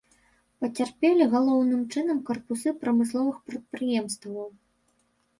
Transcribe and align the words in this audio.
Пацярпелі, 0.63 1.25
галоўным 1.33 1.83
чынам, 1.95 2.17
карпусы 2.29 2.73
прамысловых 2.85 3.37
прадпрыемстваў. 3.51 4.49